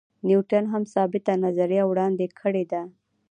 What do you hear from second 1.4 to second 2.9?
نظریه وړاندې کړې ده.